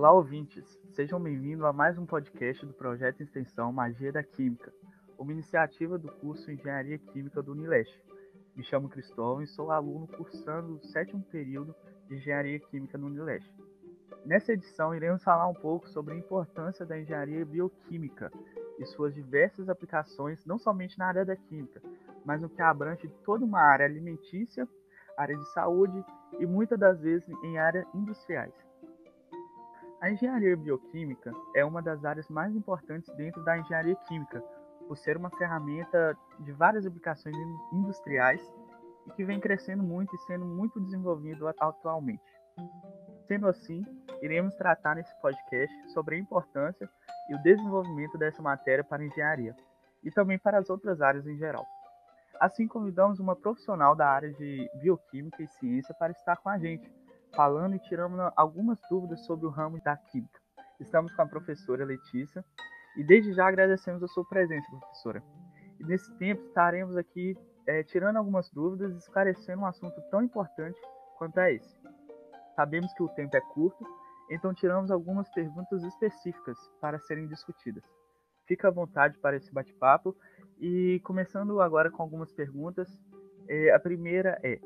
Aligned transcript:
Olá, 0.00 0.12
ouvintes! 0.12 0.80
Sejam 0.92 1.20
bem-vindos 1.20 1.62
a 1.62 1.74
mais 1.74 1.98
um 1.98 2.06
podcast 2.06 2.64
do 2.64 2.72
projeto 2.72 3.18
de 3.18 3.24
extensão 3.24 3.70
Magia 3.70 4.10
da 4.10 4.22
Química, 4.22 4.72
uma 5.18 5.30
iniciativa 5.30 5.98
do 5.98 6.10
curso 6.10 6.50
Engenharia 6.50 6.96
Química 6.96 7.42
do 7.42 7.52
Unileste. 7.52 8.02
Me 8.56 8.64
chamo 8.64 8.88
Cristóvão 8.88 9.42
e 9.42 9.46
sou 9.46 9.70
aluno 9.70 10.08
cursando 10.08 10.76
o 10.76 10.82
sétimo 10.86 11.22
período 11.24 11.74
de 12.08 12.16
Engenharia 12.16 12.58
Química 12.58 12.96
no 12.96 13.08
Unileste. 13.08 13.54
Nessa 14.24 14.54
edição, 14.54 14.94
iremos 14.94 15.22
falar 15.22 15.46
um 15.46 15.54
pouco 15.54 15.86
sobre 15.86 16.14
a 16.14 16.16
importância 16.16 16.86
da 16.86 16.98
engenharia 16.98 17.44
bioquímica 17.44 18.32
e 18.78 18.86
suas 18.86 19.14
diversas 19.14 19.68
aplicações, 19.68 20.46
não 20.46 20.58
somente 20.58 20.98
na 20.98 21.08
área 21.08 21.26
da 21.26 21.36
química, 21.36 21.82
mas 22.24 22.40
no 22.40 22.48
que 22.48 22.62
abrange 22.62 23.06
toda 23.22 23.44
uma 23.44 23.60
área 23.60 23.84
alimentícia, 23.84 24.66
área 25.14 25.36
de 25.36 25.52
saúde 25.52 26.02
e 26.38 26.46
muitas 26.46 26.78
das 26.78 26.98
vezes 26.98 27.28
em 27.44 27.58
áreas 27.58 27.86
industriais. 27.94 28.69
A 30.00 30.10
engenharia 30.10 30.56
bioquímica 30.56 31.30
é 31.54 31.62
uma 31.62 31.82
das 31.82 32.06
áreas 32.06 32.26
mais 32.30 32.56
importantes 32.56 33.14
dentro 33.16 33.44
da 33.44 33.58
engenharia 33.58 33.94
química, 34.08 34.42
por 34.88 34.96
ser 34.96 35.14
uma 35.14 35.28
ferramenta 35.28 36.16
de 36.38 36.52
várias 36.52 36.86
aplicações 36.86 37.36
industriais 37.70 38.40
e 39.06 39.10
que 39.10 39.24
vem 39.24 39.38
crescendo 39.38 39.82
muito 39.82 40.14
e 40.16 40.18
sendo 40.20 40.46
muito 40.46 40.80
desenvolvido 40.80 41.46
atualmente. 41.46 42.22
Sendo 43.28 43.46
assim, 43.46 43.84
iremos 44.22 44.54
tratar 44.54 44.96
nesse 44.96 45.14
podcast 45.20 45.92
sobre 45.92 46.16
a 46.16 46.18
importância 46.18 46.88
e 47.28 47.34
o 47.34 47.42
desenvolvimento 47.42 48.16
dessa 48.16 48.40
matéria 48.40 48.82
para 48.82 49.02
a 49.02 49.06
engenharia 49.06 49.54
e 50.02 50.10
também 50.10 50.38
para 50.38 50.58
as 50.58 50.70
outras 50.70 51.02
áreas 51.02 51.26
em 51.26 51.36
geral. 51.36 51.66
Assim, 52.40 52.66
convidamos 52.66 53.20
uma 53.20 53.36
profissional 53.36 53.94
da 53.94 54.08
área 54.08 54.32
de 54.32 54.66
bioquímica 54.80 55.42
e 55.42 55.46
ciência 55.46 55.94
para 55.94 56.10
estar 56.10 56.38
com 56.38 56.48
a 56.48 56.58
gente, 56.58 56.90
falando 57.34 57.74
e 57.74 57.78
tirando 57.80 58.20
algumas 58.36 58.78
dúvidas 58.90 59.24
sobre 59.24 59.46
o 59.46 59.50
ramo 59.50 59.80
da 59.82 59.96
química. 59.96 60.40
Estamos 60.78 61.14
com 61.14 61.22
a 61.22 61.26
professora 61.26 61.84
Letícia 61.84 62.44
e 62.96 63.04
desde 63.04 63.32
já 63.32 63.46
agradecemos 63.46 64.02
a 64.02 64.08
sua 64.08 64.24
presença, 64.24 64.66
professora. 64.70 65.22
E 65.78 65.84
nesse 65.84 66.12
tempo 66.18 66.42
estaremos 66.46 66.96
aqui 66.96 67.36
é, 67.66 67.82
tirando 67.82 68.16
algumas 68.16 68.50
dúvidas 68.50 68.94
e 68.94 68.98
esclarecendo 68.98 69.62
um 69.62 69.66
assunto 69.66 70.00
tão 70.10 70.22
importante 70.22 70.80
quanto 71.16 71.38
a 71.38 71.50
esse. 71.50 71.76
Sabemos 72.56 72.92
que 72.94 73.02
o 73.02 73.08
tempo 73.08 73.36
é 73.36 73.40
curto, 73.40 73.84
então 74.30 74.52
tiramos 74.54 74.90
algumas 74.90 75.28
perguntas 75.30 75.82
específicas 75.84 76.58
para 76.80 76.98
serem 77.00 77.26
discutidas. 77.26 77.84
Fica 78.46 78.68
à 78.68 78.70
vontade 78.70 79.18
para 79.18 79.36
esse 79.36 79.52
bate-papo 79.52 80.16
e 80.58 81.00
começando 81.04 81.60
agora 81.60 81.90
com 81.90 82.02
algumas 82.02 82.32
perguntas. 82.32 82.88
É, 83.48 83.72
a 83.72 83.78
primeira 83.78 84.38
é: 84.42 84.60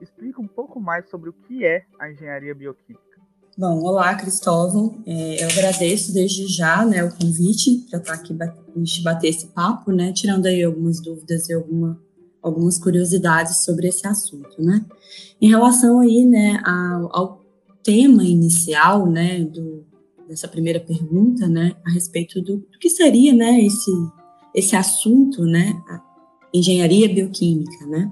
explica 0.00 0.40
um 0.40 0.46
pouco 0.46 0.80
mais 0.80 1.08
sobre 1.08 1.30
o 1.30 1.32
que 1.32 1.64
é 1.64 1.84
a 1.98 2.10
engenharia 2.10 2.54
bioquímica. 2.54 3.10
Bom, 3.58 3.82
olá, 3.82 4.14
Cristóvão. 4.14 5.02
É, 5.04 5.42
eu 5.42 5.48
agradeço 5.48 6.14
desde 6.14 6.46
já 6.46 6.84
né, 6.84 7.04
o 7.04 7.10
convite 7.10 7.84
para 7.90 7.98
estar 7.98 8.14
aqui 8.14 8.36
a 8.40 8.78
gente 8.78 9.02
bater 9.02 9.28
esse 9.28 9.48
papo, 9.48 9.92
né, 9.92 10.12
tirando 10.12 10.46
aí 10.46 10.62
algumas 10.62 11.00
dúvidas 11.00 11.48
e 11.48 11.52
alguma, 11.52 12.00
algumas 12.40 12.78
curiosidades 12.78 13.64
sobre 13.64 13.88
esse 13.88 14.06
assunto, 14.06 14.62
né. 14.62 14.84
Em 15.40 15.48
relação 15.48 16.00
aí, 16.00 16.24
né, 16.24 16.60
ao, 16.64 17.16
ao 17.16 17.44
tema 17.82 18.22
inicial, 18.22 19.06
né, 19.06 19.44
do, 19.44 19.84
dessa 20.28 20.48
primeira 20.48 20.80
pergunta, 20.80 21.48
né, 21.48 21.76
a 21.84 21.90
respeito 21.90 22.40
do, 22.40 22.58
do 22.58 22.78
que 22.78 22.88
seria, 22.88 23.34
né, 23.34 23.60
esse, 23.60 23.90
esse 24.54 24.76
assunto, 24.76 25.44
né, 25.44 25.78
engenharia 26.54 27.12
bioquímica, 27.12 27.86
né. 27.86 28.10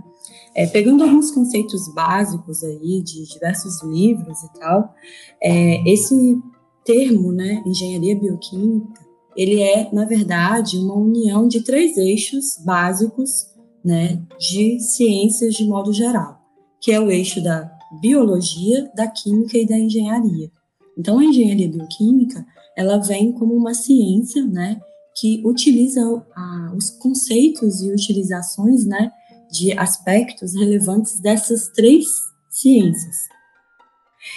É, 0.59 0.67
pegando 0.67 1.05
alguns 1.05 1.31
conceitos 1.31 1.87
básicos 1.95 2.65
aí 2.65 3.01
de 3.01 3.25
diversos 3.29 3.81
livros 3.85 4.43
e 4.43 4.59
tal, 4.59 4.93
é, 5.41 5.89
esse 5.89 6.37
termo, 6.85 7.31
né, 7.31 7.63
engenharia 7.65 8.19
bioquímica, 8.19 9.01
ele 9.37 9.63
é, 9.63 9.89
na 9.93 10.05
verdade, 10.05 10.77
uma 10.77 10.97
união 10.97 11.47
de 11.47 11.61
três 11.61 11.97
eixos 11.97 12.57
básicos, 12.65 13.47
né, 13.85 14.21
de 14.37 14.81
ciências 14.81 15.55
de 15.55 15.65
modo 15.65 15.93
geral, 15.93 16.41
que 16.81 16.91
é 16.91 16.99
o 16.99 17.09
eixo 17.09 17.41
da 17.41 17.71
biologia, 18.01 18.91
da 18.97 19.07
química 19.07 19.57
e 19.57 19.65
da 19.65 19.79
engenharia. 19.79 20.51
Então, 20.99 21.21
a 21.21 21.25
engenharia 21.25 21.69
bioquímica, 21.69 22.45
ela 22.77 22.99
vem 22.99 23.31
como 23.31 23.55
uma 23.55 23.75
ciência, 23.75 24.45
né, 24.45 24.81
que 25.21 25.41
utiliza 25.47 26.03
a, 26.35 26.73
os 26.77 26.91
conceitos 26.91 27.81
e 27.81 27.93
utilizações, 27.93 28.85
né, 28.85 29.13
de 29.51 29.73
aspectos 29.79 30.55
relevantes 30.55 31.21
dessas 31.21 31.69
três 31.69 32.07
ciências. 32.49 33.17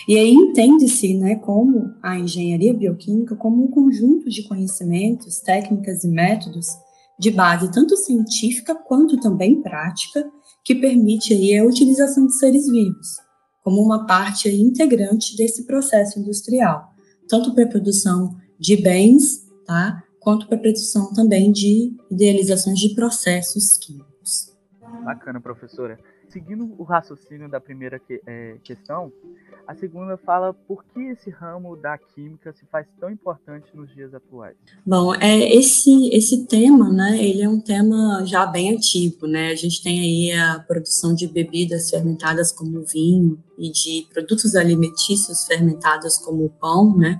E 0.07 0.17
aí 0.17 0.31
entende-se, 0.31 1.15
né, 1.15 1.35
como 1.35 1.93
a 2.01 2.17
engenharia 2.17 2.73
bioquímica 2.73 3.35
como 3.35 3.63
um 3.63 3.71
conjunto 3.71 4.29
de 4.29 4.47
conhecimentos, 4.47 5.39
técnicas 5.39 6.03
e 6.03 6.07
métodos 6.07 6.67
de 7.19 7.31
base 7.31 7.71
tanto 7.71 7.95
científica 7.97 8.75
quanto 8.75 9.19
também 9.19 9.61
prática, 9.61 10.29
que 10.63 10.75
permite 10.75 11.33
aí 11.33 11.57
a 11.57 11.65
utilização 11.65 12.25
de 12.27 12.37
seres 12.37 12.67
vivos 12.69 13.07
como 13.63 13.81
uma 13.81 14.05
parte 14.05 14.49
integrante 14.49 15.35
desse 15.37 15.65
processo 15.65 16.19
industrial, 16.19 16.93
tanto 17.27 17.53
para 17.53 17.63
a 17.63 17.69
produção 17.69 18.35
de 18.59 18.75
bens, 18.75 19.45
tá, 19.65 20.03
quanto 20.19 20.47
para 20.47 20.57
a 20.57 20.61
produção 20.61 21.13
também 21.13 21.51
de 21.51 21.95
idealizações 22.09 22.79
de 22.79 22.93
processos 22.95 23.77
químicos. 23.77 24.10
Bacana, 25.03 25.41
professora. 25.41 25.99
Seguindo 26.29 26.73
o 26.77 26.83
raciocínio 26.83 27.49
da 27.49 27.59
primeira 27.59 27.99
que, 27.99 28.21
é, 28.25 28.57
questão, 28.63 29.11
a 29.67 29.75
segunda 29.75 30.17
fala 30.17 30.53
por 30.53 30.83
que 30.85 30.99
esse 31.01 31.29
ramo 31.29 31.75
da 31.75 31.97
química 31.97 32.53
se 32.53 32.65
faz 32.65 32.87
tão 32.99 33.09
importante 33.09 33.65
nos 33.73 33.93
dias 33.93 34.13
atuais. 34.13 34.55
Bom, 34.85 35.13
é 35.15 35.55
esse 35.55 36.09
esse 36.09 36.45
tema, 36.45 36.91
né? 36.91 37.17
Ele 37.17 37.41
é 37.41 37.49
um 37.49 37.59
tema 37.59 38.23
já 38.25 38.45
bem 38.45 38.75
antigo, 38.75 39.27
né? 39.27 39.49
A 39.49 39.55
gente 39.55 39.83
tem 39.83 39.99
aí 39.99 40.39
a 40.39 40.59
produção 40.59 41.13
de 41.13 41.27
bebidas 41.27 41.89
fermentadas 41.89 42.51
como 42.51 42.83
vinho 42.85 43.37
e 43.57 43.71
de 43.71 44.07
produtos 44.13 44.55
alimentícios 44.55 45.45
fermentados 45.45 46.17
como 46.17 46.45
o 46.45 46.49
pão, 46.49 46.95
né? 46.95 47.19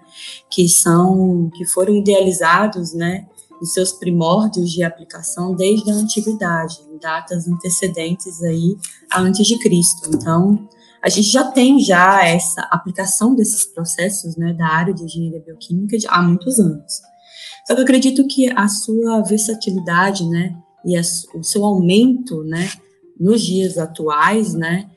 Que 0.50 0.70
são 0.70 1.50
que 1.54 1.66
foram 1.66 1.96
idealizados, 1.96 2.94
né? 2.94 3.28
Em 3.62 3.66
seus 3.66 3.92
primórdios 3.92 4.72
de 4.72 4.84
aplicação 4.84 5.54
desde 5.56 5.92
a 5.92 5.94
antiguidade, 5.94 6.80
em 6.92 6.98
datas 6.98 7.48
antecedentes 7.48 8.42
aí 8.42 8.76
a 9.12 9.22
antes 9.22 9.46
de 9.46 9.60
Cristo. 9.60 10.10
Então, 10.14 10.68
a 11.02 11.10
gente 11.10 11.30
já 11.30 11.44
tem 11.52 11.80
já 11.80 12.24
essa 12.24 12.62
aplicação 12.72 13.36
desses 13.36 13.66
processos, 13.66 14.36
né, 14.36 14.54
da 14.54 14.68
área 14.68 14.94
de 14.94 15.04
engenharia 15.04 15.40
bioquímica 15.40 15.98
há 16.08 16.22
muitos 16.22 16.60
anos. 16.60 17.02
Só 17.66 17.74
que 17.74 17.82
eu 17.82 17.84
acredito 17.84 18.28
que 18.28 18.52
a 18.52 18.68
sua 18.68 19.22
versatilidade, 19.22 20.28
né, 20.28 20.56
e 20.86 20.98
a, 20.98 21.02
o 21.36 21.44
seu 21.44 21.66
aumento, 21.66 22.44
né, 22.44 22.70
nos 23.20 23.42
dias 23.42 23.78
atuais, 23.78 24.54
né, 24.54 24.90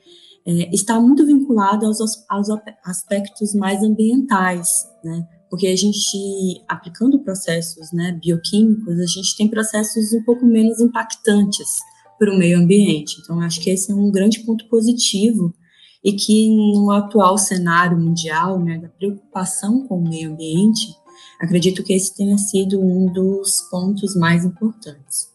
é, 0.45 0.73
está 0.73 0.99
muito 0.99 1.25
vinculado 1.25 1.85
aos, 1.85 1.99
aos 2.29 2.47
aspectos 2.83 3.53
mais 3.55 3.81
ambientais, 3.81 4.87
né, 5.03 5.27
porque 5.55 5.67
a 5.67 5.75
gente, 5.75 6.61
aplicando 6.67 7.17
processos 7.19 7.89
né, 7.93 8.19
bioquímicos, 8.21 8.99
a 8.99 9.05
gente 9.05 9.37
tem 9.37 9.47
processos 9.47 10.11
um 10.11 10.21
pouco 10.23 10.45
menos 10.45 10.81
impactantes 10.81 11.79
para 12.19 12.29
o 12.29 12.37
meio 12.37 12.59
ambiente. 12.59 13.21
Então, 13.21 13.39
acho 13.39 13.61
que 13.61 13.69
esse 13.69 13.89
é 13.89 13.95
um 13.95 14.11
grande 14.11 14.41
ponto 14.41 14.67
positivo 14.67 15.55
e 16.03 16.11
que 16.11 16.49
no 16.49 16.91
atual 16.91 17.37
cenário 17.37 17.97
mundial, 17.97 18.59
né, 18.59 18.77
da 18.79 18.89
preocupação 18.89 19.87
com 19.87 19.97
o 19.97 20.09
meio 20.09 20.33
ambiente, 20.33 20.93
acredito 21.39 21.83
que 21.83 21.93
esse 21.93 22.13
tenha 22.13 22.37
sido 22.37 22.77
um 22.81 23.13
dos 23.13 23.61
pontos 23.71 24.13
mais 24.13 24.43
importantes. 24.43 25.29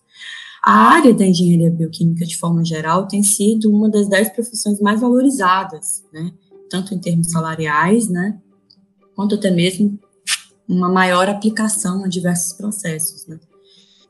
A 0.63 0.97
área 0.97 1.15
da 1.15 1.25
engenharia 1.25 1.71
bioquímica, 1.71 2.27
de 2.27 2.37
forma 2.37 2.63
geral, 2.63 3.09
tem 3.09 3.23
sido 3.23 3.71
uma 3.71 3.89
das 3.89 4.07
dez 4.07 4.29
profissões 4.29 4.79
mais 4.81 5.01
valorizadas, 5.01 6.05
né, 6.13 6.31
tanto 6.69 6.95
em 6.95 6.99
termos 6.99 7.31
salariais, 7.31 8.07
né, 8.11 8.39
quanto 9.17 9.37
até 9.37 9.51
mesmo 9.51 9.99
uma 10.71 10.89
maior 10.89 11.29
aplicação 11.29 12.05
a 12.05 12.09
diversos 12.09 12.53
processos. 12.53 13.27
Né. 13.27 13.39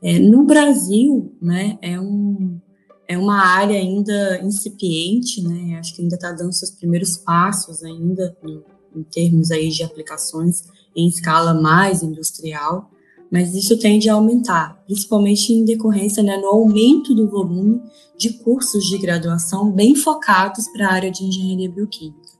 É, 0.01 0.19
no 0.19 0.43
Brasil, 0.43 1.35
né, 1.41 1.77
é 1.81 1.99
um, 1.99 2.59
é 3.07 3.17
uma 3.17 3.43
área 3.43 3.77
ainda 3.77 4.41
incipiente, 4.43 5.41
né? 5.43 5.77
Acho 5.79 5.95
que 5.95 6.01
ainda 6.01 6.15
está 6.15 6.31
dando 6.31 6.53
seus 6.53 6.71
primeiros 6.71 7.17
passos 7.17 7.83
ainda 7.83 8.35
em, 8.43 8.63
em 8.95 9.03
termos 9.03 9.51
aí 9.51 9.69
de 9.69 9.83
aplicações 9.83 10.63
em 10.95 11.07
escala 11.07 11.53
mais 11.53 12.03
industrial, 12.03 12.89
mas 13.31 13.55
isso 13.55 13.77
tende 13.77 14.09
a 14.09 14.13
aumentar, 14.13 14.81
principalmente 14.85 15.53
em 15.53 15.65
decorrência 15.65 16.21
né, 16.21 16.37
no 16.37 16.47
aumento 16.47 17.15
do 17.15 17.29
volume 17.29 17.81
de 18.17 18.33
cursos 18.33 18.83
de 18.85 18.97
graduação 18.97 19.71
bem 19.71 19.95
focados 19.95 20.67
para 20.69 20.87
a 20.87 20.93
área 20.93 21.11
de 21.11 21.23
engenharia 21.23 21.71
bioquímica. 21.71 22.30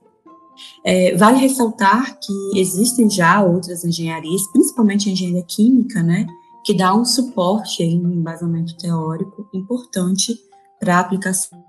É, 0.84 1.16
vale 1.16 1.38
ressaltar 1.38 2.18
que 2.18 2.58
existem 2.58 3.08
já 3.08 3.42
outras 3.42 3.84
engenharias, 3.84 4.42
principalmente 4.52 5.08
a 5.08 5.12
engenharia 5.12 5.44
química, 5.44 6.02
né, 6.02 6.26
que 6.64 6.76
dá 6.76 6.94
um 6.94 7.04
suporte 7.04 7.82
aí, 7.82 7.96
um 7.96 8.12
embasamento 8.12 8.76
teórico 8.76 9.48
importante 9.54 10.36
para 10.80 10.96
a 10.96 11.00
aplicação 11.00 11.62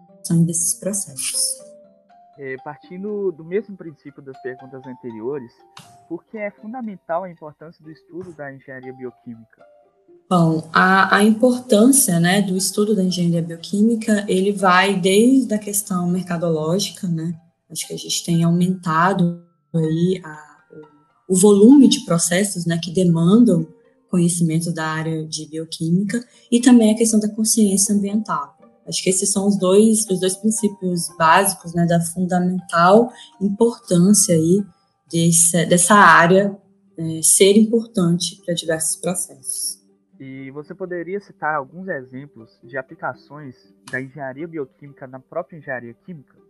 desses 0.46 0.80
processos. 0.80 1.40
É, 2.40 2.56
partindo 2.64 3.32
do 3.32 3.44
mesmo 3.44 3.78
princípio 3.78 4.22
das 4.22 4.40
perguntas 4.42 4.82
anteriores, 4.88 5.52
porque 6.10 6.38
é 6.38 6.50
fundamental 6.50 7.24
a 7.24 7.30
importância 7.30 7.84
do 7.84 7.92
estudo 7.92 8.34
da 8.34 8.52
engenharia 8.52 8.94
bioquímica. 8.94 9.64
Bom, 10.28 10.68
a, 10.74 11.18
a 11.18 11.24
importância 11.24 12.20
né, 12.20 12.42
do 12.42 12.58
estudo 12.58 12.96
da 12.96 13.04
engenharia 13.04 13.42
bioquímica, 13.42 14.26
ele 14.28 14.52
vai 14.52 14.96
desde 14.96 15.54
a 15.54 15.60
questão 15.60 16.08
mercadológica, 16.08 17.08
né? 17.08 17.36
Acho 17.74 17.88
que 17.88 17.94
a 17.94 17.98
gente 17.98 18.24
tem 18.24 18.44
aumentado 18.44 19.44
aí 19.74 20.22
a, 20.24 20.58
o, 21.28 21.36
volume 21.36 21.90
de 21.90 22.06
processos 22.06 22.68
né, 22.68 22.80
que 22.82 22.92
demandam 22.92 23.68
conhecimento 24.10 24.72
da 24.72 24.86
área 24.86 25.26
de 25.26 25.50
bioquímica 25.50 26.24
e 26.52 26.62
também 26.62 26.94
a 26.94 26.96
questão 26.96 27.20
da 27.20 27.28
consciência 27.28 27.96
ambiental. 27.96 28.56
Acho 28.88 29.02
que 29.02 29.10
esses 29.10 29.32
são 29.32 29.48
os 29.48 29.58
dois, 29.58 30.06
os 30.08 30.20
dois 30.20 30.38
princípios 30.38 31.08
básicos 31.18 31.74
né, 31.74 31.86
da 31.88 32.00
fundamental 32.00 33.12
importância 33.42 34.36
aí 34.36 34.64
desse, 35.10 35.66
dessa 35.66 35.96
área 35.96 36.56
é, 36.96 37.22
ser 37.24 37.58
importante 37.58 38.40
para 38.46 38.54
diversos 38.54 38.98
processos. 38.98 39.82
E 40.20 40.52
você 40.52 40.76
poderia 40.76 41.20
citar 41.20 41.56
alguns 41.56 41.88
exemplos 41.88 42.60
de 42.64 42.78
aplicações 42.78 43.56
da 43.92 44.00
engenharia 44.00 44.48
bioquímica 44.48 45.08
na 45.08 45.20
própria 45.20 45.58
engenharia 45.58 45.94
química? 46.06 46.43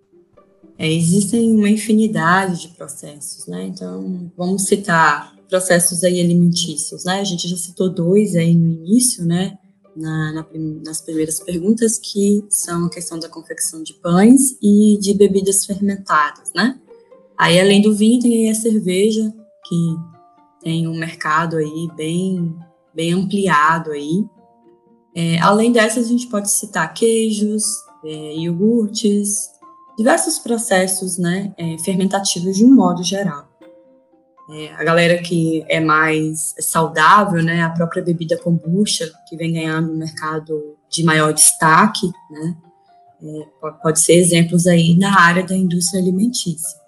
É, 0.78 0.92
existem 0.92 1.56
uma 1.56 1.70
infinidade 1.70 2.62
de 2.62 2.70
processos, 2.70 3.48
né? 3.48 3.66
Então, 3.66 4.32
vamos 4.36 4.64
citar 4.64 5.34
processos 5.48 6.04
aí 6.04 6.20
alimentícios, 6.20 7.04
né? 7.04 7.20
A 7.20 7.24
gente 7.24 7.48
já 7.48 7.56
citou 7.56 7.90
dois 7.90 8.36
aí 8.36 8.56
no 8.56 8.72
início, 8.72 9.24
né? 9.24 9.58
Na, 9.96 10.34
na, 10.34 10.46
nas 10.84 11.02
primeiras 11.02 11.40
perguntas, 11.40 12.00
que 12.00 12.44
são 12.50 12.86
a 12.86 12.90
questão 12.90 13.20
da 13.20 13.30
confecção 13.30 13.84
de 13.84 13.94
pães 13.94 14.58
e 14.62 14.98
de 15.00 15.14
bebidas 15.14 15.66
fermentadas, 15.66 16.52
né? 16.56 16.80
Aí, 17.38 17.60
além 17.60 17.82
do 17.82 17.94
vinho, 17.94 18.22
tem 18.22 18.50
a 18.50 18.56
cerveja, 18.56 19.32
que 19.66 19.96
tem 20.64 20.88
um 20.88 20.98
mercado 20.98 21.58
aí 21.58 21.88
bem, 21.96 22.56
bem 22.94 23.14
ampliado 23.14 23.92
aí. 23.92 24.26
É, 25.16 25.40
além 25.40 25.72
dessas, 25.72 26.06
a 26.06 26.10
gente 26.10 26.28
pode 26.28 26.50
citar 26.50 26.92
queijos, 26.94 27.64
é, 28.04 28.36
iogurtes, 28.38 29.52
diversos 29.98 30.40
processos 30.40 31.18
né, 31.18 31.54
é, 31.58 31.78
fermentativos 31.80 32.56
de 32.56 32.66
um 32.66 32.74
modo 32.74 33.04
geral. 33.04 33.48
É, 34.52 34.74
a 34.74 34.84
galera 34.84 35.22
que 35.22 35.64
é 35.70 35.80
mais 35.80 36.54
saudável, 36.60 37.42
né, 37.42 37.62
a 37.64 37.70
própria 37.70 38.04
bebida 38.04 38.38
kombucha, 38.38 39.10
que 39.28 39.38
vem 39.38 39.54
ganhando 39.54 39.92
um 39.92 39.98
mercado 39.98 40.76
de 40.90 41.04
maior 41.04 41.34
destaque, 41.34 42.08
né, 42.30 42.58
é, 43.24 43.72
pode 43.82 44.00
ser 44.00 44.14
exemplos 44.16 44.68
aí 44.68 44.98
na 44.98 45.18
área 45.18 45.46
da 45.46 45.56
indústria 45.56 46.02
alimentícia. 46.02 46.84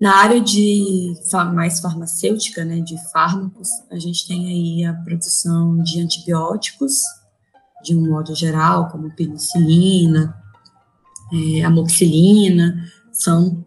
Na 0.00 0.16
área 0.16 0.40
de 0.40 1.12
mais 1.52 1.80
farmacêutica, 1.80 2.64
né, 2.64 2.80
de 2.80 2.96
fármacos, 3.10 3.68
a 3.90 3.98
gente 3.98 4.26
tem 4.26 4.46
aí 4.46 4.84
a 4.84 4.94
produção 4.94 5.76
de 5.82 6.00
antibióticos, 6.00 7.02
de 7.82 7.94
um 7.94 8.08
modo 8.08 8.34
geral, 8.34 8.88
como 8.88 9.14
penicilina, 9.14 10.39
é, 11.32 11.62
amoxicilina, 11.62 12.84
são 13.12 13.64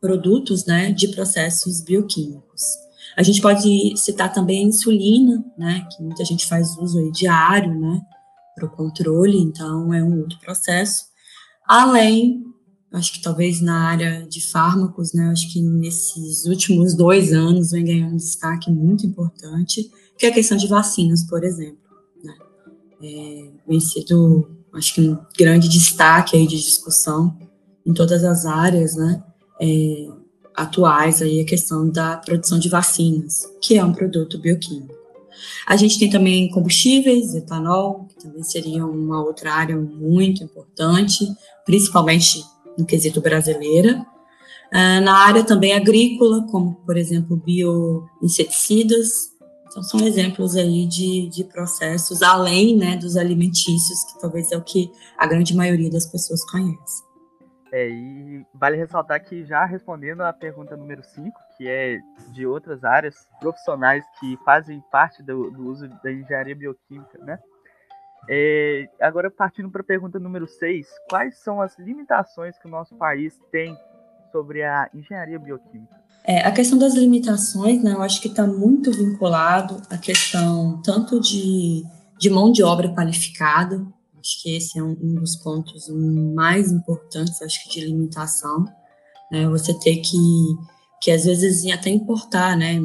produtos 0.00 0.66
né, 0.66 0.90
de 0.92 1.08
processos 1.08 1.80
bioquímicos. 1.80 2.62
A 3.16 3.22
gente 3.22 3.40
pode 3.40 3.96
citar 3.96 4.32
também 4.32 4.64
a 4.64 4.68
insulina, 4.68 5.44
né, 5.56 5.86
que 5.90 6.02
muita 6.02 6.24
gente 6.24 6.46
faz 6.46 6.76
uso 6.78 6.98
aí 6.98 7.12
diário, 7.12 7.78
né, 7.78 8.00
para 8.54 8.66
o 8.66 8.70
controle, 8.70 9.38
então 9.38 9.92
é 9.92 10.02
um 10.02 10.20
outro 10.20 10.38
processo. 10.40 11.06
Além, 11.66 12.42
acho 12.92 13.12
que 13.12 13.22
talvez 13.22 13.60
na 13.60 13.88
área 13.88 14.26
de 14.26 14.40
fármacos, 14.40 15.12
né, 15.12 15.28
acho 15.30 15.52
que 15.52 15.60
nesses 15.62 16.46
últimos 16.46 16.94
dois 16.94 17.32
anos 17.32 17.70
vem 17.70 17.84
ganhando 17.84 18.14
um 18.14 18.16
destaque 18.16 18.70
muito 18.70 19.06
importante, 19.06 19.90
que 20.18 20.26
é 20.26 20.30
a 20.30 20.34
questão 20.34 20.56
de 20.56 20.66
vacinas, 20.66 21.24
por 21.24 21.44
exemplo. 21.44 21.78
Né. 22.24 22.34
É, 23.02 23.50
vem 23.68 23.80
sido 23.80 24.61
acho 24.74 24.94
que 24.94 25.00
um 25.00 25.18
grande 25.38 25.68
destaque 25.68 26.36
aí 26.36 26.46
de 26.46 26.56
discussão 26.56 27.36
em 27.84 27.92
todas 27.92 28.24
as 28.24 28.46
áreas, 28.46 28.94
né, 28.94 29.22
é, 29.60 30.08
atuais 30.54 31.22
aí 31.22 31.40
a 31.40 31.44
questão 31.44 31.88
da 31.88 32.16
produção 32.16 32.58
de 32.58 32.68
vacinas, 32.68 33.48
que 33.60 33.76
é 33.76 33.84
um 33.84 33.92
produto 33.92 34.38
bioquímico. 34.38 35.02
A 35.66 35.76
gente 35.76 35.98
tem 35.98 36.10
também 36.10 36.50
combustíveis, 36.50 37.34
etanol, 37.34 38.06
que 38.08 38.22
também 38.24 38.42
seria 38.42 38.84
uma 38.84 39.22
outra 39.22 39.52
área 39.52 39.76
muito 39.76 40.44
importante, 40.44 41.26
principalmente 41.64 42.44
no 42.76 42.84
quesito 42.84 43.20
brasileira. 43.20 44.06
Uh, 44.72 45.00
na 45.02 45.18
área 45.18 45.44
também 45.44 45.74
agrícola, 45.74 46.46
como, 46.50 46.74
por 46.86 46.96
exemplo, 46.96 47.36
bioinseticidas, 47.36 49.31
então, 49.72 49.82
são 49.82 50.00
exemplos 50.06 50.54
aí 50.54 50.86
de, 50.86 51.30
de 51.30 51.44
processos, 51.44 52.22
além 52.22 52.76
né, 52.76 52.96
dos 52.96 53.16
alimentícios, 53.16 54.04
que 54.04 54.20
talvez 54.20 54.52
é 54.52 54.56
o 54.56 54.62
que 54.62 54.92
a 55.16 55.26
grande 55.26 55.56
maioria 55.56 55.90
das 55.90 56.06
pessoas 56.06 56.44
conhece. 56.50 57.02
É, 57.72 57.88
e 57.88 58.46
vale 58.52 58.76
ressaltar 58.76 59.24
que 59.24 59.46
já 59.46 59.64
respondendo 59.64 60.20
a 60.20 60.32
pergunta 60.32 60.76
número 60.76 61.02
5, 61.02 61.40
que 61.56 61.66
é 61.66 61.98
de 62.34 62.46
outras 62.46 62.84
áreas 62.84 63.14
profissionais 63.40 64.04
que 64.20 64.38
fazem 64.44 64.78
parte 64.92 65.22
do, 65.22 65.50
do 65.50 65.66
uso 65.66 65.88
da 65.88 66.12
engenharia 66.12 66.54
bioquímica, 66.54 67.18
né? 67.24 67.38
É, 68.28 68.88
agora 69.00 69.30
partindo 69.30 69.70
para 69.70 69.80
a 69.80 69.84
pergunta 69.84 70.18
número 70.18 70.46
6, 70.46 70.86
quais 71.08 71.38
são 71.38 71.62
as 71.62 71.78
limitações 71.78 72.58
que 72.58 72.66
o 72.66 72.70
nosso 72.70 72.94
país 72.96 73.40
tem 73.50 73.74
sobre 74.30 74.62
a 74.62 74.90
engenharia 74.92 75.38
bioquímica? 75.38 76.01
É, 76.24 76.40
a 76.46 76.52
questão 76.52 76.78
das 76.78 76.94
limitações, 76.94 77.82
né, 77.82 77.92
eu 77.92 78.02
acho 78.02 78.20
que 78.20 78.28
está 78.28 78.46
muito 78.46 78.92
vinculado 78.92 79.82
à 79.90 79.98
questão 79.98 80.80
tanto 80.82 81.20
de, 81.20 81.84
de 82.18 82.30
mão 82.30 82.52
de 82.52 82.62
obra 82.62 82.94
qualificada, 82.94 83.84
acho 84.20 84.40
que 84.40 84.54
esse 84.54 84.78
é 84.78 84.82
um, 84.82 84.96
um 85.02 85.14
dos 85.16 85.34
pontos 85.34 85.88
mais 86.34 86.70
importantes, 86.70 87.42
acho 87.42 87.64
que 87.64 87.70
de 87.70 87.86
limitação, 87.86 88.64
né, 89.32 89.48
você 89.48 89.74
ter 89.74 89.96
que, 89.96 90.16
que 91.00 91.10
às 91.10 91.24
vezes 91.24 91.68
até 91.72 91.90
importar, 91.90 92.56
né, 92.56 92.80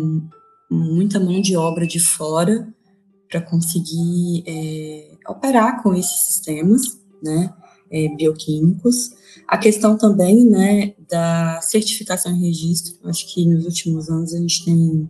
muita 0.70 1.20
mão 1.20 1.40
de 1.40 1.56
obra 1.56 1.86
de 1.86 2.00
fora 2.00 2.68
para 3.30 3.42
conseguir 3.42 4.44
é, 4.48 5.12
operar 5.28 5.84
com 5.84 5.94
esses 5.94 6.26
sistemas, 6.26 6.82
né, 7.22 7.54
é, 7.92 8.08
bioquímicos. 8.16 9.12
A 9.48 9.58
questão 9.58 9.98
também, 9.98 10.46
né, 10.46 10.94
da 11.10 11.60
certificação 11.62 12.36
e 12.36 12.40
registro, 12.40 12.96
acho 13.06 13.34
que 13.34 13.46
nos 13.46 13.66
últimos 13.66 14.10
anos 14.10 14.34
a 14.34 14.38
gente 14.38 14.66
tem, 14.66 15.10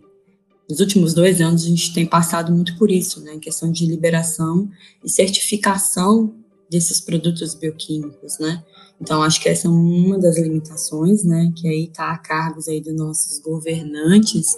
nos 0.68 0.80
últimos 0.80 1.14
dois 1.14 1.40
anos 1.40 1.64
a 1.64 1.68
gente 1.68 1.92
tem 1.92 2.06
passado 2.06 2.52
muito 2.52 2.76
por 2.78 2.90
isso, 2.90 3.20
né, 3.20 3.34
em 3.34 3.40
questão 3.40 3.70
de 3.72 3.86
liberação 3.86 4.70
e 5.04 5.10
certificação 5.10 6.34
desses 6.70 7.00
produtos 7.00 7.54
bioquímicos, 7.54 8.38
né. 8.38 8.62
Então 9.00 9.22
acho 9.22 9.40
que 9.40 9.48
essa 9.48 9.66
é 9.66 9.70
uma 9.70 10.18
das 10.18 10.38
limitações, 10.38 11.24
né, 11.24 11.52
que 11.56 11.66
aí 11.66 11.84
está 11.84 12.12
a 12.12 12.18
cargos 12.18 12.68
aí 12.68 12.80
dos 12.80 12.94
nossos 12.94 13.38
governantes 13.40 14.56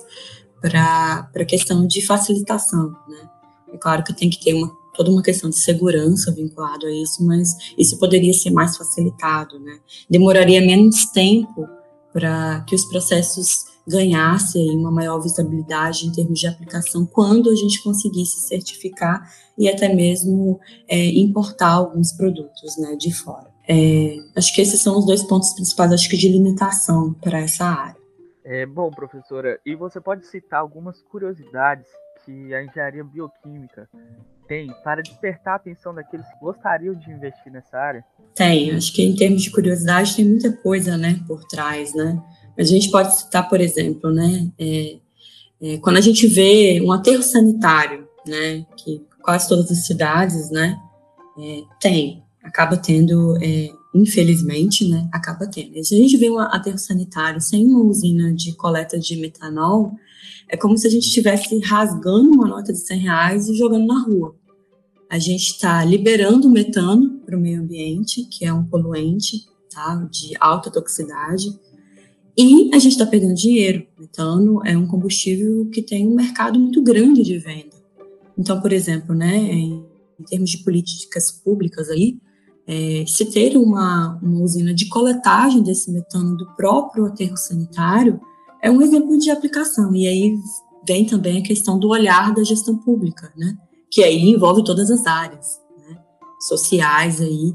para 0.60 1.30
a 1.34 1.44
questão 1.44 1.86
de 1.86 2.04
facilitação, 2.04 2.90
né. 3.08 3.30
É 3.72 3.78
claro 3.78 4.02
que 4.02 4.12
tem 4.12 4.28
que 4.28 4.42
ter 4.42 4.52
uma 4.54 4.79
toda 4.94 5.10
uma 5.10 5.22
questão 5.22 5.50
de 5.50 5.56
segurança 5.56 6.32
vinculado 6.32 6.86
a 6.86 6.90
isso, 6.90 7.24
mas 7.24 7.54
isso 7.78 7.98
poderia 7.98 8.32
ser 8.32 8.50
mais 8.50 8.76
facilitado, 8.76 9.58
né? 9.60 9.78
Demoraria 10.08 10.60
menos 10.60 11.06
tempo 11.06 11.68
para 12.12 12.64
que 12.66 12.74
os 12.74 12.84
processos 12.86 13.70
ganhassem 13.86 14.76
uma 14.76 14.90
maior 14.90 15.20
visibilidade 15.20 16.06
em 16.06 16.12
termos 16.12 16.38
de 16.38 16.46
aplicação 16.46 17.06
quando 17.06 17.50
a 17.50 17.54
gente 17.54 17.82
conseguisse 17.82 18.40
certificar 18.40 19.28
e 19.58 19.68
até 19.68 19.92
mesmo 19.92 20.60
é, 20.88 21.06
importar 21.06 21.72
alguns 21.72 22.12
produtos 22.12 22.76
né, 22.78 22.94
de 22.96 23.12
fora. 23.12 23.50
É, 23.68 24.16
acho 24.36 24.54
que 24.54 24.60
esses 24.60 24.80
são 24.80 24.98
os 24.98 25.06
dois 25.06 25.22
pontos 25.22 25.52
principais, 25.52 25.92
acho 25.92 26.08
que 26.08 26.16
de 26.16 26.28
limitação 26.28 27.12
para 27.14 27.40
essa 27.40 27.64
área. 27.64 28.00
É, 28.44 28.66
bom, 28.66 28.90
professora, 28.90 29.60
e 29.64 29.74
você 29.74 30.00
pode 30.00 30.26
citar 30.26 30.60
algumas 30.60 31.00
curiosidades 31.02 31.86
que 32.24 32.54
a 32.54 32.64
engenharia 32.64 33.04
bioquímica 33.04 33.88
tem 34.50 34.66
para 34.82 35.00
despertar 35.00 35.52
a 35.52 35.56
atenção 35.56 35.94
daqueles 35.94 36.26
que 36.26 36.40
gostariam 36.40 36.92
de 36.92 37.08
investir 37.08 37.52
nessa 37.52 37.78
área? 37.78 38.04
Tem, 38.34 38.72
acho 38.72 38.92
que 38.92 39.00
em 39.00 39.14
termos 39.14 39.42
de 39.42 39.50
curiosidade 39.52 40.16
tem 40.16 40.24
muita 40.24 40.50
coisa, 40.50 40.96
né, 40.96 41.20
por 41.24 41.44
trás, 41.44 41.94
né? 41.94 42.20
A 42.58 42.64
gente 42.64 42.90
pode 42.90 43.16
citar, 43.16 43.48
por 43.48 43.60
exemplo, 43.60 44.10
né, 44.12 44.50
é, 44.58 44.96
é, 45.62 45.78
quando 45.78 45.98
a 45.98 46.00
gente 46.00 46.26
vê 46.26 46.80
um 46.84 46.90
aterro 46.90 47.22
sanitário, 47.22 48.08
né, 48.26 48.66
que 48.76 49.06
quase 49.22 49.48
todas 49.48 49.70
as 49.70 49.86
cidades, 49.86 50.50
né, 50.50 50.76
é, 51.38 51.62
tem, 51.80 52.24
acaba 52.42 52.76
tendo, 52.76 53.38
é, 53.40 53.70
infelizmente, 53.94 54.88
né, 54.88 55.08
acaba 55.12 55.46
tendo. 55.46 55.80
Se 55.84 55.94
a 55.94 55.98
gente 55.98 56.16
vê 56.16 56.28
um 56.28 56.40
aterro 56.40 56.78
sanitário 56.78 57.40
sem 57.40 57.64
uma 57.68 57.84
usina 57.84 58.32
de 58.34 58.56
coleta 58.56 58.98
de 58.98 59.14
metanol, 59.14 59.92
é 60.48 60.56
como 60.56 60.76
se 60.76 60.88
a 60.88 60.90
gente 60.90 61.04
estivesse 61.04 61.56
rasgando 61.60 62.30
uma 62.30 62.48
nota 62.48 62.72
de 62.72 62.80
100 62.80 62.98
reais 62.98 63.48
e 63.48 63.56
jogando 63.56 63.86
na 63.86 64.02
rua 64.02 64.39
a 65.10 65.18
gente 65.18 65.50
está 65.50 65.84
liberando 65.84 66.48
metano 66.48 67.18
para 67.26 67.36
o 67.36 67.40
meio 67.40 67.60
ambiente, 67.60 68.24
que 68.30 68.44
é 68.44 68.52
um 68.52 68.64
poluente 68.64 69.44
tá, 69.68 70.08
de 70.08 70.36
alta 70.38 70.70
toxicidade, 70.70 71.58
E 72.38 72.70
a 72.72 72.78
gente 72.78 72.92
está 72.92 73.04
perdendo 73.04 73.34
dinheiro. 73.34 73.84
Metano 73.98 74.64
é 74.64 74.78
um 74.78 74.86
combustível 74.86 75.68
que 75.68 75.82
tem 75.82 76.06
um 76.06 76.14
mercado 76.14 76.60
muito 76.60 76.80
grande 76.80 77.24
de 77.24 77.36
venda. 77.38 77.76
Então, 78.38 78.60
por 78.60 78.72
exemplo, 78.72 79.12
né, 79.12 79.36
em, 79.36 79.84
em 80.18 80.24
termos 80.24 80.48
de 80.50 80.58
políticas 80.58 81.32
públicas 81.32 81.90
aí, 81.90 82.16
é, 82.66 83.04
se 83.04 83.24
ter 83.24 83.56
uma, 83.56 84.16
uma 84.22 84.42
usina 84.42 84.72
de 84.72 84.88
coletagem 84.88 85.60
desse 85.60 85.90
metano 85.90 86.36
do 86.36 86.46
próprio 86.54 87.06
aterro 87.06 87.36
sanitário 87.36 88.20
é 88.62 88.70
um 88.70 88.80
exemplo 88.80 89.18
de 89.18 89.28
aplicação. 89.28 89.92
E 89.94 90.06
aí 90.06 90.38
vem 90.86 91.04
também 91.04 91.38
a 91.38 91.42
questão 91.42 91.80
do 91.80 91.88
olhar 91.88 92.32
da 92.32 92.44
gestão 92.44 92.78
pública, 92.78 93.32
né? 93.36 93.58
Que 93.90 94.04
aí 94.04 94.28
envolve 94.28 94.64
todas 94.64 94.90
as 94.90 95.06
áreas 95.06 95.60
né? 95.78 95.98
sociais 96.40 97.20
aí 97.20 97.54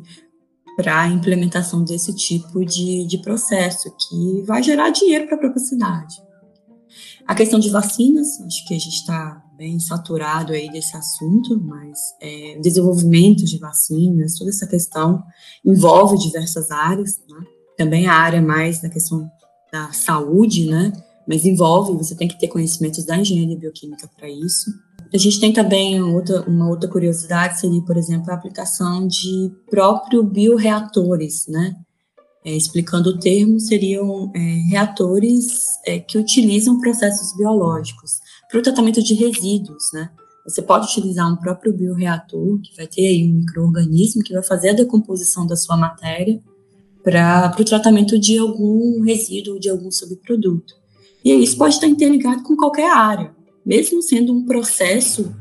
para 0.75 1.01
a 1.01 1.07
implementação 1.07 1.83
desse 1.83 2.13
tipo 2.13 2.65
de, 2.65 3.05
de 3.07 3.17
processo 3.19 3.89
que 3.97 4.41
vai 4.41 4.61
gerar 4.61 4.89
dinheiro 4.89 5.25
para 5.25 5.35
a 5.35 5.39
própria 5.39 5.63
cidade. 5.63 6.15
A 7.25 7.33
questão 7.33 7.59
de 7.59 7.69
vacinas, 7.69 8.39
acho 8.41 8.67
que 8.67 8.73
a 8.73 8.79
gente 8.79 8.95
está 8.95 9.41
bem 9.57 9.79
saturado 9.79 10.53
aí 10.53 10.69
desse 10.69 10.95
assunto, 10.95 11.59
mas 11.59 11.97
é, 12.21 12.59
desenvolvimento 12.59 13.45
de 13.45 13.57
vacinas, 13.57 14.37
toda 14.37 14.49
essa 14.49 14.67
questão 14.67 15.23
envolve 15.63 16.17
diversas 16.17 16.69
áreas, 16.71 17.17
né? 17.29 17.45
também 17.77 18.07
a 18.07 18.13
área 18.13 18.41
mais 18.41 18.81
da 18.81 18.89
questão 18.89 19.29
da 19.71 19.91
saúde, 19.91 20.69
né? 20.69 20.91
Mas 21.27 21.45
envolve, 21.45 21.97
você 21.97 22.15
tem 22.15 22.27
que 22.27 22.39
ter 22.39 22.47
conhecimentos 22.47 23.03
da 23.05 23.17
engenharia 23.17 23.57
bioquímica 23.57 24.09
para 24.15 24.29
isso. 24.29 24.71
A 25.15 25.17
gente 25.17 25.39
tem 25.39 25.53
também 25.53 26.01
outra, 26.01 26.41
uma 26.41 26.67
outra 26.67 26.89
curiosidade, 26.89 27.57
seria, 27.57 27.81
por 27.83 27.95
exemplo, 27.95 28.29
a 28.29 28.35
aplicação 28.35 29.07
de 29.07 29.49
próprio 29.71 30.21
bioreatores, 30.21 31.47
né? 31.47 31.73
É, 32.43 32.53
explicando 32.53 33.11
o 33.11 33.17
termo, 33.17 33.57
seriam 33.57 34.29
é, 34.35 34.39
reatores 34.69 35.63
é, 35.85 35.99
que 35.99 36.17
utilizam 36.17 36.81
processos 36.81 37.33
biológicos 37.37 38.19
para 38.51 38.59
o 38.59 38.61
tratamento 38.61 39.01
de 39.01 39.13
resíduos, 39.13 39.85
né? 39.93 40.09
Você 40.45 40.61
pode 40.61 40.87
utilizar 40.87 41.31
um 41.31 41.37
próprio 41.37 41.71
bioreator, 41.71 42.59
que 42.59 42.75
vai 42.75 42.85
ter 42.85 43.07
aí 43.07 43.25
um 43.25 43.37
microorganismo 43.37 44.21
que 44.21 44.33
vai 44.33 44.43
fazer 44.43 44.71
a 44.71 44.73
decomposição 44.73 45.47
da 45.47 45.55
sua 45.55 45.77
matéria 45.77 46.41
para 47.01 47.55
o 47.57 47.63
tratamento 47.63 48.19
de 48.19 48.37
algum 48.37 49.01
resíduo, 49.01 49.61
de 49.61 49.69
algum 49.69 49.89
subproduto. 49.89 50.73
E 51.23 51.31
isso 51.31 51.57
pode 51.57 51.75
estar 51.75 51.87
interligado 51.87 52.43
com 52.43 52.57
qualquer 52.57 52.91
área, 52.91 53.33
mesmo 53.65 54.01
sendo 54.01 54.33
um 54.33 54.45
processo, 54.45 55.33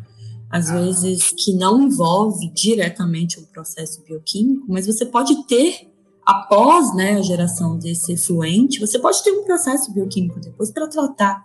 às 0.50 0.70
vezes, 0.70 1.30
que 1.30 1.52
não 1.52 1.82
envolve 1.82 2.50
diretamente 2.52 3.38
um 3.38 3.44
processo 3.44 4.02
bioquímico, 4.04 4.64
mas 4.68 4.86
você 4.86 5.04
pode 5.04 5.46
ter, 5.46 5.88
após 6.24 6.94
né, 6.94 7.14
a 7.14 7.22
geração 7.22 7.78
desse 7.78 8.12
efluente, 8.12 8.80
você 8.80 8.98
pode 8.98 9.22
ter 9.22 9.32
um 9.32 9.44
processo 9.44 9.92
bioquímico 9.92 10.40
depois 10.40 10.70
para 10.70 10.88
tratar. 10.88 11.44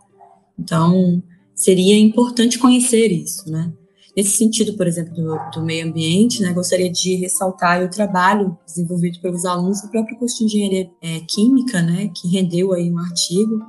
Então, 0.57 1.21
seria 1.53 1.97
importante 1.99 2.57
conhecer 2.57 3.11
isso, 3.11 3.49
né? 3.51 3.73
Nesse 4.15 4.31
sentido, 4.31 4.75
por 4.75 4.87
exemplo, 4.87 5.13
do, 5.13 5.37
do 5.53 5.63
meio 5.63 5.87
ambiente, 5.87 6.41
né, 6.41 6.51
gostaria 6.51 6.91
de 6.91 7.15
ressaltar 7.15 7.83
o 7.83 7.89
trabalho 7.89 8.57
desenvolvido 8.65 9.19
pelos 9.21 9.45
alunos 9.45 9.81
do 9.81 9.89
próprio 9.89 10.17
curso 10.17 10.39
de 10.39 10.45
engenharia 10.45 10.91
é, 11.01 11.19
química, 11.21 11.81
né, 11.81 12.09
que 12.13 12.27
rendeu 12.27 12.73
aí 12.73 12.91
um 12.91 12.97
artigo 12.97 13.59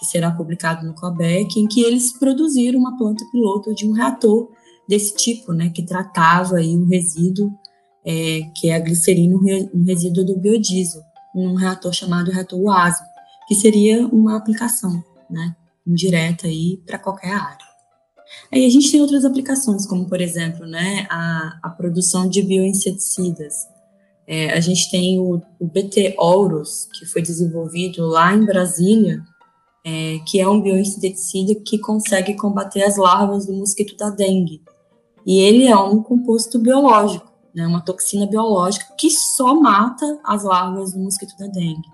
que 0.00 0.06
será 0.06 0.30
publicado 0.30 0.86
no 0.86 0.94
COBEC, 0.94 1.60
em 1.60 1.68
que 1.68 1.82
eles 1.82 2.10
produziram 2.10 2.80
uma 2.80 2.96
planta 2.96 3.22
piloto 3.30 3.74
de 3.74 3.86
um 3.86 3.92
reator 3.92 4.48
desse 4.88 5.14
tipo, 5.14 5.52
né, 5.52 5.68
que 5.68 5.84
tratava 5.84 6.56
aí 6.56 6.74
um 6.74 6.88
resíduo 6.88 7.52
é, 8.02 8.40
que 8.56 8.70
é 8.70 8.76
a 8.76 8.80
glicerina, 8.80 9.36
um 9.36 9.84
resíduo 9.84 10.24
do 10.24 10.38
biodiesel, 10.38 11.02
num 11.34 11.54
reator 11.54 11.92
chamado 11.92 12.30
reator 12.30 12.58
UASO, 12.58 13.02
que 13.46 13.54
seria 13.54 14.06
uma 14.06 14.38
aplicação, 14.38 15.04
né, 15.28 15.54
indireta 15.86 16.46
aí 16.46 16.82
para 16.86 16.98
qualquer 16.98 17.34
área. 17.34 17.70
Aí 18.50 18.64
a 18.64 18.70
gente 18.70 18.90
tem 18.90 19.02
outras 19.02 19.26
aplicações, 19.26 19.86
como 19.86 20.08
por 20.08 20.20
exemplo, 20.20 20.64
né, 20.66 21.06
a, 21.10 21.58
a 21.62 21.68
produção 21.68 22.26
de 22.26 22.42
bioinseticidas. 22.42 23.68
É, 24.26 24.52
a 24.52 24.60
gente 24.60 24.90
tem 24.90 25.18
o, 25.18 25.42
o 25.58 25.66
BT 25.66 26.14
Auros, 26.16 26.88
que 26.98 27.04
foi 27.04 27.20
desenvolvido 27.20 28.06
lá 28.06 28.34
em 28.34 28.46
Brasília, 28.46 29.22
é, 29.84 30.18
que 30.26 30.40
é 30.40 30.48
um 30.48 30.60
bioinseticida 30.60 31.54
que 31.54 31.78
consegue 31.78 32.34
combater 32.34 32.82
as 32.82 32.96
larvas 32.96 33.46
do 33.46 33.52
mosquito 33.52 33.96
da 33.96 34.10
dengue. 34.10 34.62
E 35.26 35.38
ele 35.40 35.66
é 35.66 35.76
um 35.76 36.02
composto 36.02 36.58
biológico, 36.58 37.30
né, 37.54 37.66
uma 37.66 37.84
toxina 37.84 38.26
biológica 38.26 38.86
que 38.98 39.10
só 39.10 39.54
mata 39.54 40.20
as 40.24 40.44
larvas 40.44 40.92
do 40.92 41.00
mosquito 41.00 41.36
da 41.38 41.46
dengue 41.46 41.88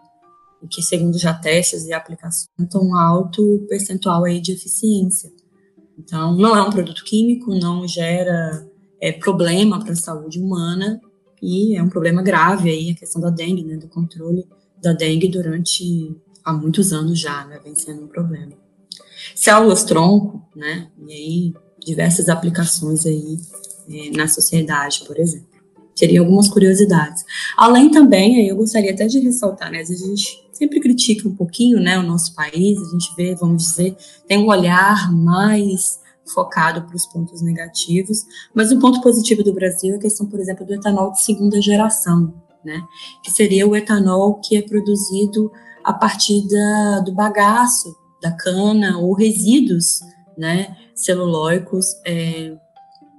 e 0.62 0.69
que, 0.69 0.83
segundo 0.83 1.19
já 1.19 1.35
testes 1.35 1.85
e 1.87 1.93
aplicações, 1.93 2.49
tem 2.57 2.81
um 2.81 2.95
alto 2.95 3.66
percentual 3.69 4.25
aí 4.25 4.40
de 4.40 4.52
eficiência. 4.52 5.31
Então, 5.99 6.35
não 6.37 6.57
é 6.57 6.62
um 6.62 6.71
produto 6.71 7.05
químico, 7.05 7.55
não 7.55 7.87
gera 7.87 8.66
é, 9.00 9.12
problema 9.12 9.83
para 9.83 9.93
a 9.93 9.97
saúde 9.97 10.40
humana 10.40 11.00
e 11.43 11.76
é 11.76 11.83
um 11.83 11.88
problema 11.88 12.23
grave 12.23 12.71
aí 12.71 12.90
a 12.90 12.95
questão 12.95 13.21
da 13.21 13.31
dengue, 13.31 13.64
né, 13.64 13.76
do 13.76 13.88
controle 13.88 14.47
da 14.83 14.93
dengue 14.93 15.28
durante 15.28 16.14
há 16.47 16.53
muitos 16.53 16.93
anos 16.93 17.19
já, 17.19 17.45
né, 17.45 17.59
vem 17.62 17.75
sendo 17.75 18.05
um 18.05 18.07
problema. 18.07 18.53
Células 19.35 19.83
tronco, 19.83 20.41
né, 20.55 20.88
e 21.07 21.12
aí 21.12 21.55
diversas 21.85 22.29
aplicações 22.29 23.05
aí 23.05 23.37
é, 23.91 24.17
na 24.17 24.29
sociedade, 24.29 25.03
por 25.05 25.19
exemplo. 25.19 25.49
Seriam 25.97 26.25
algumas 26.25 26.49
curiosidades. 26.49 27.25
Além 27.57 27.91
também, 27.91 28.37
aí 28.37 28.49
eu 28.49 28.57
gostaria 28.57 28.93
até 28.93 29.07
de 29.07 29.19
ressaltar, 29.19 29.73
né, 29.73 29.81
a 29.81 29.85
gente 29.85 30.47
sempre 30.53 30.79
critica 30.79 31.29
um 31.29 31.35
pouquinho, 31.35 31.81
né, 31.81 31.99
o 31.99 32.03
nosso 32.03 32.33
país, 32.35 32.81
a 32.81 32.91
gente 32.93 33.12
vê, 33.17 33.35
vamos 33.35 33.65
dizer, 33.65 33.97
tem 34.29 34.38
um 34.38 34.47
olhar 34.47 35.12
mais 35.12 35.99
focado 36.33 36.83
para 36.83 36.97
os 36.97 37.07
pontos 37.07 37.43
negativos, 37.43 38.25
mas 38.55 38.71
o 38.71 38.79
ponto 38.79 39.00
positivo 39.00 39.43
do 39.43 39.53
Brasil 39.53 39.95
é 39.95 39.97
a 39.97 40.00
questão, 40.00 40.26
por 40.26 40.38
exemplo, 40.38 40.65
do 40.65 40.75
etanol 40.75 41.12
de 41.12 41.23
segunda 41.23 41.61
geração, 41.61 42.33
né, 42.65 42.83
que 43.25 43.33
seria 43.33 43.67
o 43.67 43.75
etanol 43.75 44.41
que 44.41 44.57
é 44.57 44.62
produzido 44.62 45.50
a 45.87 45.93
partir 45.93 46.45
da, 46.49 47.00
do 47.00 47.12
bagaço 47.12 47.97
da 48.21 48.33
cana 48.33 48.99
ou 48.99 49.14
resíduos, 49.14 50.00
né, 50.37 50.76
celulóicos, 50.97 51.95
é, 52.05 52.57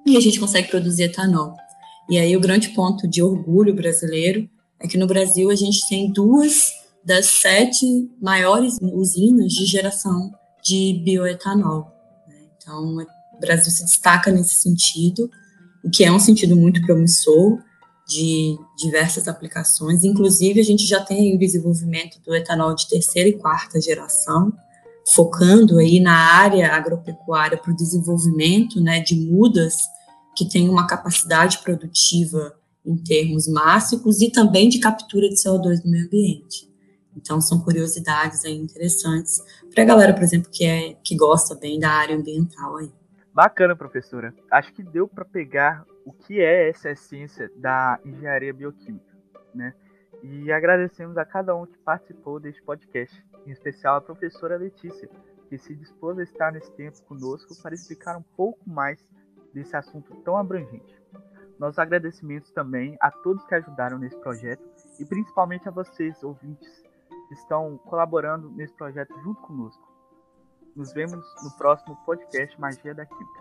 e 0.05 0.17
a 0.17 0.19
gente 0.19 0.37
consegue 0.37 0.67
produzir 0.67 1.03
etanol. 1.03 1.53
E 2.09 2.17
aí 2.17 2.35
o 2.35 2.41
grande 2.41 2.69
ponto 2.69 3.07
de 3.07 3.23
orgulho 3.23 3.73
brasileiro 3.73 4.49
é 4.81 4.87
que 4.87 4.97
no 4.97 5.07
Brasil 5.07 5.49
a 5.49 5.55
gente 5.55 5.87
tem 5.87 6.11
duas 6.11 6.73
das 7.05 7.27
sete 7.27 7.85
maiores 8.21 8.77
usinas 8.81 9.53
de 9.53 9.65
geração 9.65 10.29
de 10.61 11.01
bioetanol. 11.05 11.89
Né? 12.27 12.35
Então, 12.57 12.97
o 12.97 13.39
Brasil 13.39 13.71
se 13.71 13.85
destaca 13.85 14.29
nesse 14.29 14.55
sentido, 14.55 15.31
o 15.85 15.89
que 15.89 16.03
é 16.03 16.11
um 16.11 16.19
sentido 16.19 16.53
muito 16.53 16.81
promissor 16.81 17.59
de 18.07 18.57
diversas 18.77 19.27
aplicações. 19.27 20.03
Inclusive, 20.03 20.59
a 20.59 20.63
gente 20.63 20.85
já 20.85 21.03
tem 21.03 21.35
o 21.35 21.39
desenvolvimento 21.39 22.19
do 22.21 22.33
etanol 22.33 22.73
de 22.73 22.87
terceira 22.87 23.27
e 23.27 23.33
quarta 23.33 23.81
geração, 23.81 24.53
focando 25.13 25.77
aí 25.77 25.99
na 25.99 26.15
área 26.15 26.73
agropecuária 26.73 27.57
para 27.57 27.71
o 27.71 27.75
desenvolvimento 27.75 28.79
né, 28.79 29.01
de 29.01 29.15
mudas 29.15 29.75
que 30.35 30.47
têm 30.47 30.69
uma 30.69 30.87
capacidade 30.87 31.59
produtiva 31.59 32.55
em 32.85 32.95
termos 32.95 33.47
máximos 33.47 34.21
e 34.21 34.31
também 34.31 34.69
de 34.69 34.79
captura 34.79 35.27
de 35.27 35.35
CO2 35.35 35.83
no 35.83 35.91
meio 35.91 36.05
ambiente. 36.05 36.67
Então, 37.15 37.41
são 37.41 37.59
curiosidades 37.59 38.45
aí 38.45 38.55
interessantes 38.55 39.41
para 39.73 39.83
a 39.83 39.85
galera, 39.85 40.13
por 40.13 40.23
exemplo, 40.23 40.49
que, 40.51 40.63
é, 40.63 40.95
que 41.03 41.15
gosta 41.15 41.55
bem 41.55 41.79
da 41.79 41.89
área 41.89 42.15
ambiental 42.15 42.77
aí. 42.77 42.91
Bacana, 43.33 43.75
professora. 43.75 44.33
Acho 44.51 44.71
que 44.73 44.83
deu 44.83 45.07
para 45.07 45.25
pegar 45.25 45.83
o 46.07 46.13
que 46.13 46.39
é 46.39 46.69
essa 46.69 46.89
essência 46.89 47.51
da 47.57 47.99
engenharia 48.05 48.53
bioquímica, 48.53 49.13
né? 49.53 49.73
E 50.23 50.49
agradecemos 50.53 51.17
a 51.17 51.25
cada 51.25 51.53
um 51.53 51.65
que 51.65 51.77
participou 51.79 52.39
deste 52.39 52.63
podcast, 52.63 53.21
em 53.45 53.51
especial 53.51 53.97
a 53.97 54.01
professora 54.01 54.55
Letícia, 54.55 55.09
que 55.49 55.57
se 55.57 55.75
dispôs 55.75 56.17
a 56.17 56.23
estar 56.23 56.53
nesse 56.53 56.71
tempo 56.77 57.01
conosco 57.03 57.61
para 57.61 57.75
explicar 57.75 58.15
um 58.15 58.23
pouco 58.37 58.57
mais 58.65 59.05
desse 59.53 59.75
assunto 59.75 60.15
tão 60.21 60.37
abrangente. 60.37 60.97
Nossos 61.59 61.77
agradecimentos 61.77 62.51
também 62.51 62.95
a 63.01 63.11
todos 63.11 63.45
que 63.45 63.55
ajudaram 63.55 63.99
nesse 63.99 64.17
projeto 64.21 64.63
e 64.97 65.03
principalmente 65.03 65.67
a 65.67 65.71
vocês, 65.71 66.23
ouvintes, 66.23 66.83
estão 67.31 67.77
colaborando 67.79 68.49
nesse 68.51 68.73
projeto 68.75 69.13
junto 69.23 69.41
conosco. 69.41 69.85
Nos 70.73 70.93
vemos 70.93 71.25
no 71.43 71.51
próximo 71.57 71.97
podcast 72.05 72.57
Magia 72.61 72.95
da 72.95 73.05
Química. 73.05 73.36